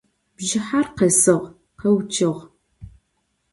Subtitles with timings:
[0.37, 1.35] Bjjıher khesığ,
[1.79, 2.39] kheuççı'ığ.